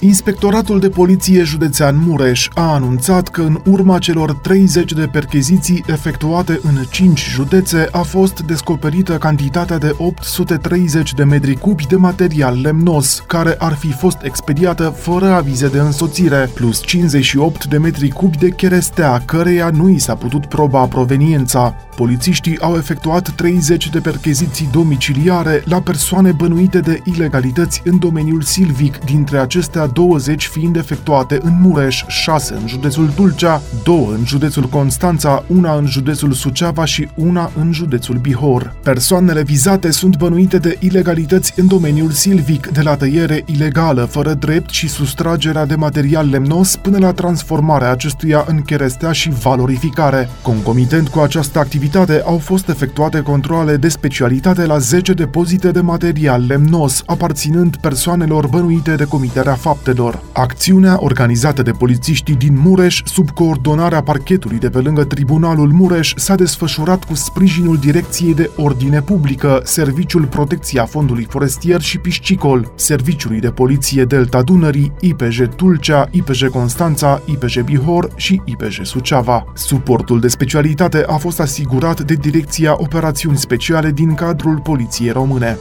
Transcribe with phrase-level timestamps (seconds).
[0.00, 6.60] Inspectoratul de Poliție Județean Mureș a anunțat că în urma celor 30 de percheziții efectuate
[6.62, 13.24] în 5 județe a fost descoperită cantitatea de 830 de metri cubi de material lemnos,
[13.26, 18.48] care ar fi fost expediată fără avize de însoțire, plus 58 de metri cubi de
[18.48, 21.74] cherestea, căreia nu i s-a putut proba proveniența.
[21.96, 28.98] Polițiștii au efectuat 30 de percheziții domiciliare la persoane bănuite de ilegalități în domeniul silvic,
[28.98, 35.44] dintre acestea 20 fiind efectuate în Mureș, 6 în județul Tulcea, 2 în județul Constanța,
[35.46, 38.74] una în județul Suceava și una în județul Bihor.
[38.82, 44.70] Persoanele vizate sunt bănuite de ilegalități în domeniul silvic, de la tăiere ilegală, fără drept
[44.70, 50.28] și sustragerea de material lemnos până la transformarea acestuia în cherestea și valorificare.
[50.42, 56.44] Concomitent cu această activitate au fost efectuate controle de specialitate la 10 depozite de material
[56.46, 60.22] lemnos, aparținând persoanelor bănuite de comiterea faptului faptelor.
[60.32, 66.34] Acțiunea organizată de polițiștii din Mureș, sub coordonarea parchetului de pe lângă Tribunalul Mureș, s-a
[66.34, 73.50] desfășurat cu sprijinul Direcției de Ordine Publică, Serviciul Protecția Fondului Forestier și Piscicol, Serviciului de
[73.50, 79.44] Poliție Delta Dunării, IPJ Tulcea, IPJ Constanța, IPJ Bihor și IPJ Suceava.
[79.54, 85.58] Suportul de specialitate a fost asigurat de Direcția Operațiuni Speciale din cadrul Poliției Române.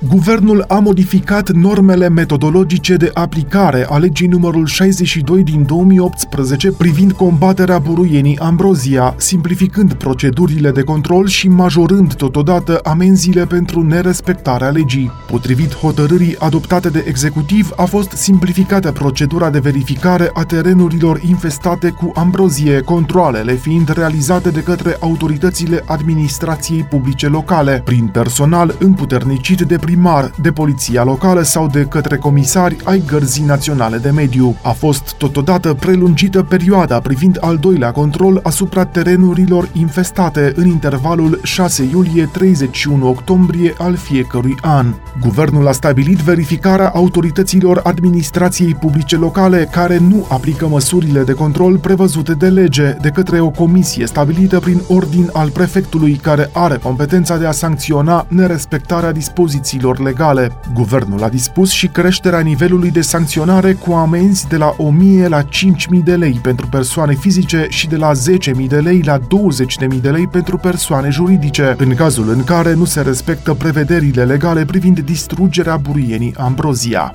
[0.00, 7.78] Guvernul a modificat normele metodologice de aplicare a legii numărul 62 din 2018 privind combaterea
[7.78, 15.10] buruienii ambrozia, simplificând procedurile de control și majorând totodată amenziile pentru nerespectarea legii.
[15.26, 22.10] Potrivit hotărârii adoptate de executiv, a fost simplificată procedura de verificare a terenurilor infestate cu
[22.14, 30.30] ambrozie, controlele fiind realizate de către autoritățile administrației publice locale, prin personal împuternicit de primar,
[30.42, 34.56] de poliția locală sau de către comisari ai Gărzii Naționale de Mediu.
[34.62, 41.82] A fost totodată prelungită perioada privind al doilea control asupra terenurilor infestate în intervalul 6
[41.82, 44.94] iulie-31 octombrie al fiecărui an.
[45.20, 52.32] Guvernul a stabilit verificarea autorităților administrației publice locale care nu aplică măsurile de control prevăzute
[52.32, 57.46] de lege de către o comisie stabilită prin ordin al prefectului care are competența de
[57.46, 60.52] a sancționa nerespectarea dispozițiilor dispozițiilor legale.
[60.74, 66.02] Guvernul a dispus și creșterea nivelului de sancționare cu amenzi de la 1000 la 5000
[66.02, 70.26] de lei pentru persoane fizice și de la 10.000 de lei la 20.000 de lei
[70.26, 76.34] pentru persoane juridice, în cazul în care nu se respectă prevederile legale privind distrugerea burienii
[76.36, 77.14] Ambrozia.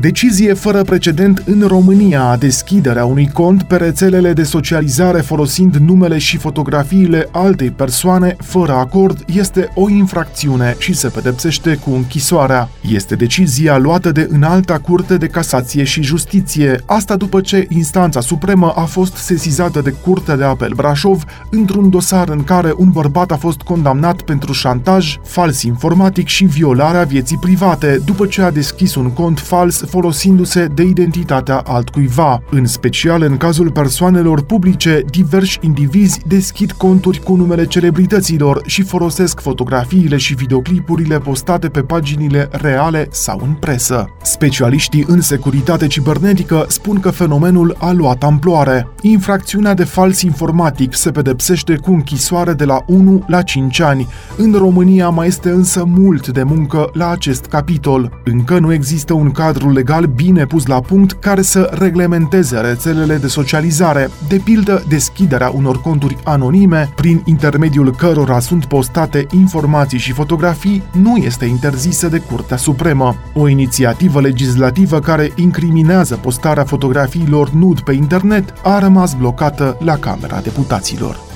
[0.00, 6.36] Decizie fără precedent în România, deschiderea unui cont pe rețelele de socializare folosind numele și
[6.36, 12.68] fotografiile altei persoane fără acord este o infracțiune și se pedepsește cu închisoarea.
[12.90, 18.72] Este decizia luată de înalta curte de casație și justiție, asta după ce instanța supremă
[18.76, 23.36] a fost sesizată de Curtea de Apel Brașov într-un dosar în care un bărbat a
[23.36, 29.12] fost condamnat pentru șantaj, fals informatic și violarea vieții private, după ce a deschis un
[29.12, 32.42] cont fals folosindu-se de identitatea altcuiva.
[32.50, 39.40] În special în cazul persoanelor publice, diversi indivizi deschid conturi cu numele celebrităților și folosesc
[39.40, 44.10] fotografiile și videoclipurile postate pe paginile reale sau în presă.
[44.22, 48.88] Specialiștii în securitate cibernetică spun că fenomenul a luat amploare.
[49.00, 54.08] Infracțiunea de fals informatic se pedepsește cu închisoare de la 1 la 5 ani.
[54.36, 58.20] În România mai este însă mult de muncă la acest capitol.
[58.24, 63.26] Încă nu există un cadru legal bine pus la punct care să reglementeze rețelele de
[63.26, 70.82] socializare, de pildă deschiderea unor conturi anonime, prin intermediul cărora sunt postate informații și fotografii,
[70.92, 73.16] nu este interzisă de Curtea Supremă.
[73.34, 80.40] O inițiativă legislativă care incriminează postarea fotografiilor nud pe internet a rămas blocată la Camera
[80.40, 81.27] Deputaților.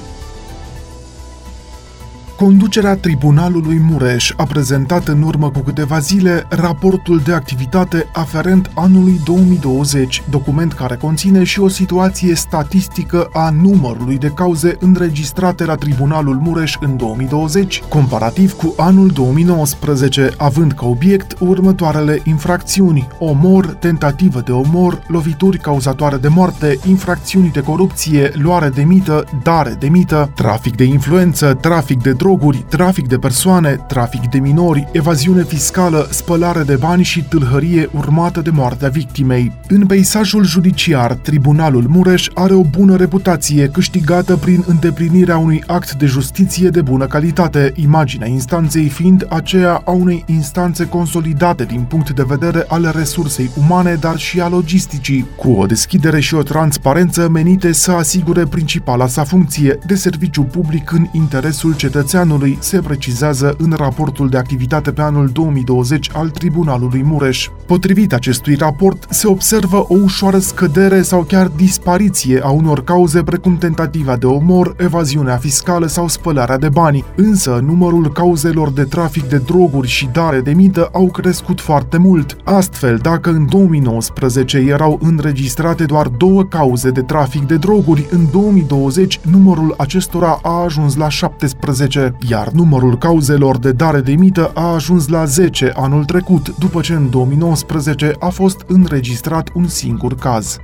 [2.42, 9.20] Conducerea Tribunalului Mureș a prezentat în urmă cu câteva zile raportul de activitate aferent anului
[9.24, 16.34] 2020, document care conține și o situație statistică a numărului de cauze înregistrate la Tribunalul
[16.34, 24.52] Mureș în 2020, comparativ cu anul 2019, având ca obiect următoarele infracțiuni: omor, tentativă de
[24.52, 30.76] omor, lovituri cauzatoare de moarte, infracțiuni de corupție, luare de mită, dare de mită, trafic
[30.76, 36.62] de influență, trafic de droguri, droguri, trafic de persoane, trafic de minori, evaziune fiscală, spălare
[36.62, 39.52] de bani și tâlhărie urmată de moartea victimei.
[39.68, 46.06] În peisajul judiciar, Tribunalul Mureș are o bună reputație câștigată prin îndeplinirea unui act de
[46.06, 52.24] justiție de bună calitate, imaginea instanței fiind aceea a unei instanțe consolidate din punct de
[52.26, 57.72] vedere al resursei umane, dar și a logisticii, cu o deschidere și o transparență menite
[57.72, 61.74] să asigure principala sa funcție de serviciu public în interesul
[62.12, 67.48] cetățeanului, se precizează în raportul de activitate pe anul 2020 al Tribunalului Mureș.
[67.66, 73.56] Potrivit acestui raport, se observă o ușoară scădere sau chiar dispariție a unor cauze precum
[73.56, 79.36] tentativa de omor, evaziunea fiscală sau spălarea de bani, însă numărul cauzelor de trafic de
[79.36, 82.36] droguri și dare de mită au crescut foarte mult.
[82.44, 89.20] Astfel, dacă în 2019 erau înregistrate doar două cauze de trafic de droguri, în 2020
[89.30, 95.08] numărul acestora a ajuns la 17, iar numărul cauzelor de dare de mită a ajuns
[95.08, 100.58] la 10 anul trecut, după ce în 2019 a fost înregistrat un singur caz.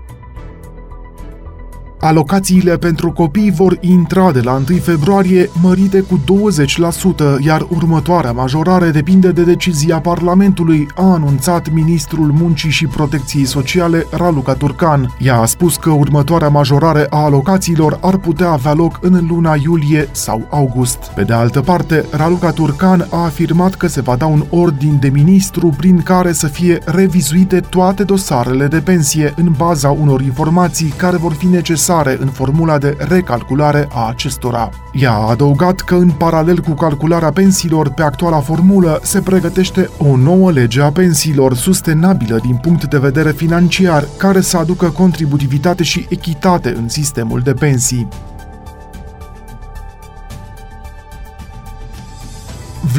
[2.00, 6.20] Alocațiile pentru copii vor intra de la 1 februarie mărite cu
[7.38, 14.06] 20%, iar următoarea majorare depinde de decizia Parlamentului, a anunțat ministrul Muncii și Protecției Sociale
[14.10, 15.14] Raluca Turcan.
[15.18, 20.08] Ea a spus că următoarea majorare a alocațiilor ar putea avea loc în luna iulie
[20.12, 20.98] sau august.
[21.14, 25.08] Pe de altă parte, Raluca Turcan a afirmat că se va da un ordin de
[25.08, 31.16] ministru prin care să fie revizuite toate dosarele de pensie în baza unor informații care
[31.16, 34.70] vor fi necesare necesare în formula de recalculare a acestora.
[34.92, 40.16] Ea a adăugat că în paralel cu calcularea pensiilor pe actuala formulă se pregătește o
[40.16, 46.06] nouă lege a pensiilor sustenabilă din punct de vedere financiar care să aducă contributivitate și
[46.08, 48.08] echitate în sistemul de pensii.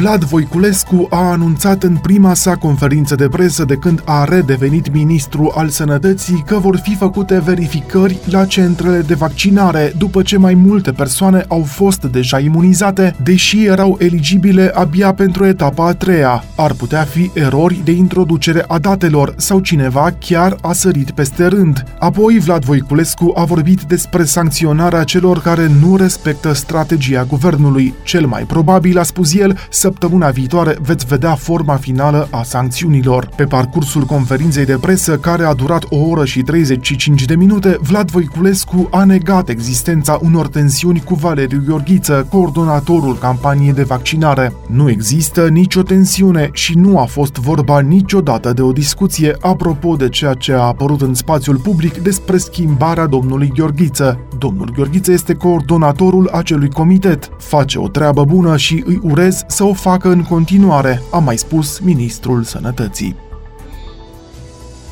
[0.00, 5.52] Vlad Voiculescu a anunțat în prima sa conferință de presă de când a redevenit ministru
[5.54, 10.92] al sănătății că vor fi făcute verificări la centrele de vaccinare după ce mai multe
[10.92, 16.44] persoane au fost deja imunizate, deși erau eligibile abia pentru etapa a treia.
[16.56, 21.84] Ar putea fi erori de introducere a datelor sau cineva chiar a sărit peste rând.
[21.98, 27.94] Apoi Vlad Voiculescu a vorbit despre sancționarea celor care nu respectă strategia guvernului.
[28.02, 29.58] Cel mai probabil, a spus el,
[29.90, 33.28] Săptămâna viitoare veți vedea forma finală a sancțiunilor.
[33.36, 38.10] Pe parcursul conferinței de presă, care a durat o oră și 35 de minute, Vlad
[38.10, 44.52] Voiculescu a negat existența unor tensiuni cu Valeriu Gheorghiță, coordonatorul campaniei de vaccinare.
[44.66, 50.08] Nu există nicio tensiune și nu a fost vorba niciodată de o discuție apropo de
[50.08, 54.18] ceea ce a apărut în spațiul public despre schimbarea domnului Gheorghiță.
[54.38, 59.72] Domnul Gheorghiță este coordonatorul acelui comitet, face o treabă bună și îi urez să o
[59.80, 63.29] facă în continuare, a mai spus ministrul sănătății.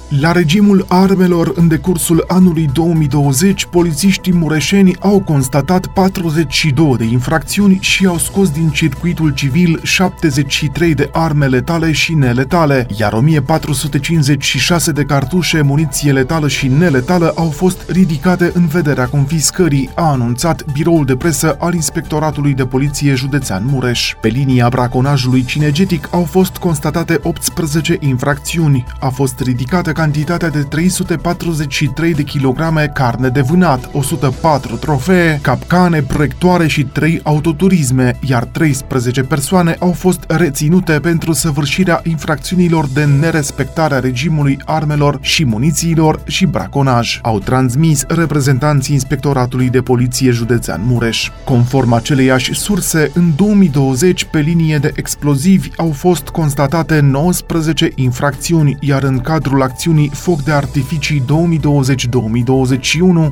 [0.08, 8.06] La regimul armelor, în decursul anului 2020, polițiștii mureșeni au constatat 42 de infracțiuni și
[8.06, 15.62] au scos din circuitul civil 73 de arme letale și neletale, iar 1456 de cartușe,
[15.62, 21.56] muniție letală și neletală au fost ridicate în vederea confiscării, a anunțat biroul de presă
[21.58, 24.14] al Inspectoratului de Poliție Județean Mureș.
[24.20, 28.84] Pe linia braconajului cinegetic au fost constatate 18 infracțiuni.
[29.00, 36.66] A fost ridicată cantitatea de 343 de kilograme carne de vânat, 104 trofee, capcane, proiectoare
[36.66, 43.98] și 3 autoturisme, iar 13 persoane au fost reținute pentru săvârșirea infracțiunilor de nerespectare a
[43.98, 51.30] regimului armelor și munițiilor și braconaj, au transmis reprezentanții Inspectoratului de Poliție Județean Mureș.
[51.44, 59.02] Conform aceleiași surse, în 2020 pe linie de explozivi au fost constatate 19 infracțiuni, iar
[59.02, 61.24] în cadrul acțiunii acțiunii Foc de Artificii 2020-2021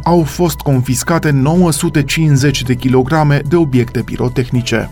[0.03, 4.91] au fost confiscate 950 de kilograme de obiecte pirotehnice.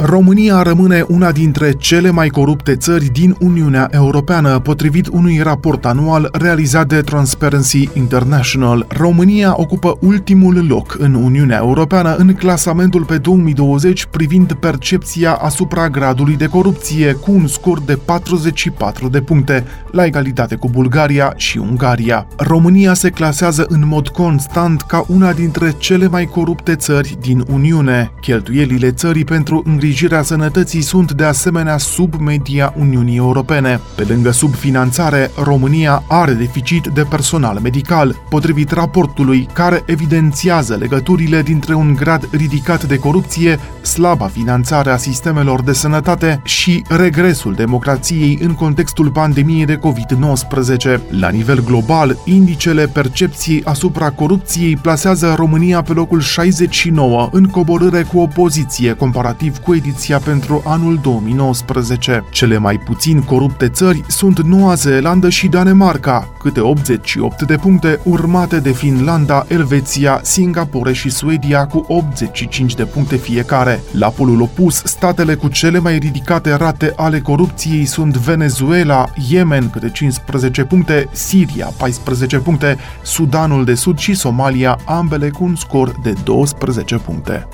[0.00, 6.28] România rămâne una dintre cele mai corupte țări din Uniunea Europeană, potrivit unui raport anual
[6.32, 8.86] realizat de Transparency International.
[8.88, 16.36] România ocupă ultimul loc în Uniunea Europeană în clasamentul pe 2020 privind percepția asupra gradului
[16.36, 22.26] de corupție, cu un scor de 44 de puncte, la egalitate cu Bulgaria și Ungaria.
[22.36, 28.10] România se clasează în mod constant ca una dintre cele mai corupte țări din Uniune.
[28.20, 33.80] Cheltuielile țării pentru îngrijire îngrijirea sănătății sunt de asemenea sub media Uniunii Europene.
[33.94, 41.74] Pe lângă subfinanțare, România are deficit de personal medical, potrivit raportului care evidențiază legăturile dintre
[41.74, 48.54] un grad ridicat de corupție, slaba finanțare a sistemelor de sănătate și regresul democrației în
[48.54, 51.00] contextul pandemiei de COVID-19.
[51.10, 58.18] La nivel global, indicele percepției asupra corupției plasează România pe locul 69 în coborâre cu
[58.18, 62.24] o poziție comparativ cu ediția pentru anul 2019.
[62.30, 68.60] Cele mai puțin corupte țări sunt Noua Zeelandă și Danemarca, câte 88 de puncte, urmate
[68.60, 73.80] de Finlanda, Elveția, Singapore și Suedia cu 85 de puncte fiecare.
[73.92, 79.90] La polul opus, statele cu cele mai ridicate rate ale corupției sunt Venezuela, Yemen câte
[79.90, 86.12] 15 puncte, Siria 14 puncte, Sudanul de Sud și Somalia, ambele cu un scor de
[86.24, 87.48] 12 puncte.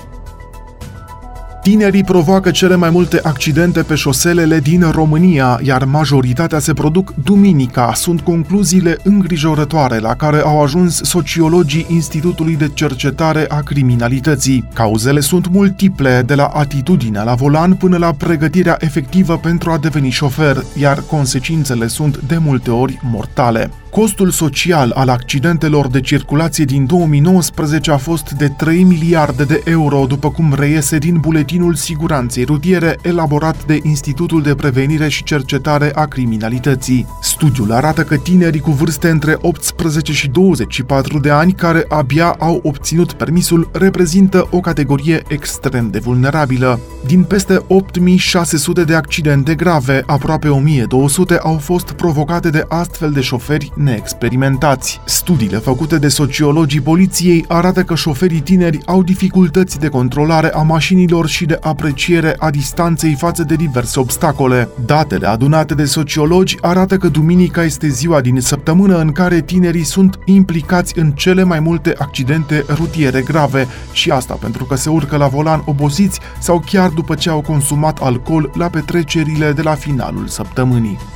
[1.65, 7.93] Tinerii provoacă cele mai multe accidente pe șoselele din România, iar majoritatea se produc duminica,
[7.93, 14.67] sunt concluziile îngrijorătoare la care au ajuns sociologii Institutului de Cercetare a Criminalității.
[14.73, 20.09] Cauzele sunt multiple, de la atitudinea la volan până la pregătirea efectivă pentru a deveni
[20.09, 23.71] șofer, iar consecințele sunt de multe ori mortale.
[23.95, 30.05] Costul social al accidentelor de circulație din 2019 a fost de 3 miliarde de euro,
[30.07, 36.05] după cum reiese din Buletinul Siguranței Rutiere elaborat de Institutul de Prevenire și Cercetare a
[36.05, 37.07] Criminalității.
[37.21, 42.59] Studiul arată că tinerii cu vârste între 18 și 24 de ani care abia au
[42.63, 46.79] obținut permisul reprezintă o categorie extrem de vulnerabilă.
[47.05, 53.71] Din peste 8600 de accidente grave, aproape 1200 au fost provocate de astfel de șoferi
[53.85, 55.01] neexperimentați.
[55.05, 61.27] Studiile făcute de sociologii poliției arată că șoferii tineri au dificultăți de controlare a mașinilor
[61.27, 64.69] și de apreciere a distanței față de diverse obstacole.
[64.85, 70.19] Datele adunate de sociologi arată că duminica este ziua din săptămână în care tinerii sunt
[70.25, 75.27] implicați în cele mai multe accidente rutiere grave și asta pentru că se urcă la
[75.27, 81.14] volan obosiți sau chiar după ce au consumat alcool la petrecerile de la finalul săptămânii.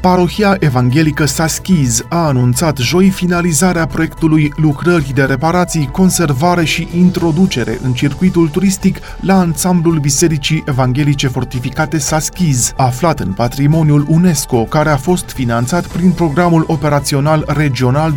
[0.00, 7.92] Parohia Evanghelică Saskiz a anunțat joi finalizarea proiectului lucrări de reparații, conservare și introducere în
[7.92, 15.30] circuitul turistic la ansamblul Bisericii Evanghelice Fortificate Saskiz, aflat în patrimoniul UNESCO, care a fost
[15.30, 18.16] finanțat prin programul operațional regional 2014-2020,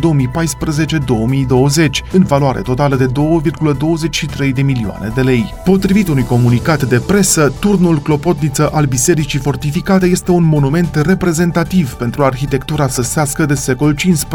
[2.12, 5.54] în valoare totală de 2,23 de milioane de lei.
[5.64, 11.94] Potrivit unui comunicat de presă, turnul clopotniță al Bisericii Fortificate este un monument reprezentativ motiv
[11.94, 14.26] pentru arhitectura săsească de secol XV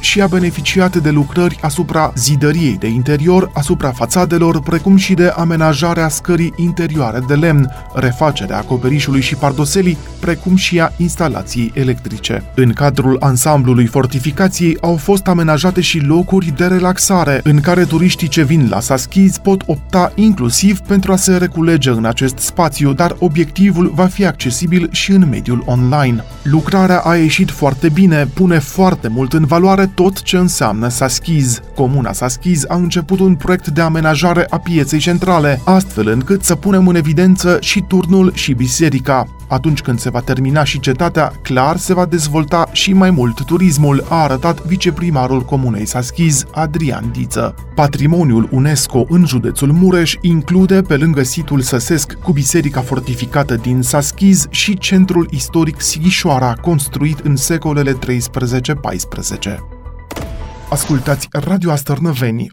[0.00, 6.08] și a beneficiat de lucrări asupra zidăriei de interior, asupra fațadelor, precum și de amenajarea
[6.08, 12.44] scării interioare de lemn, refacerea acoperișului și pardoselii, precum și a instalației electrice.
[12.54, 18.44] În cadrul ansamblului fortificației au fost amenajate și locuri de relaxare, în care turiștii ce
[18.44, 23.92] vin la Saskiz pot opta inclusiv pentru a se reculege în acest spațiu, dar obiectivul
[23.94, 26.24] va fi accesibil și în mediul online.
[26.42, 31.60] Lucrarea Lucrarea a ieșit foarte bine, pune foarte mult în valoare tot ce înseamnă Saskiz.
[31.74, 36.88] Comuna Saskiz a început un proiect de amenajare a pieței centrale, astfel încât să punem
[36.88, 39.39] în evidență și turnul și biserica.
[39.50, 44.06] Atunci când se va termina și cetatea, clar se va dezvolta și mai mult turismul,
[44.08, 47.54] a arătat viceprimarul comunei Saschiz, Adrian Diță.
[47.74, 54.46] Patrimoniul UNESCO în județul Mureș include, pe lângă situl săsesc cu biserica fortificată din Saschiz
[54.50, 57.96] și centrul istoric Sighișoara, construit în secolele 13-14.
[60.70, 62.48] Ascultați Radio Astărnăveni,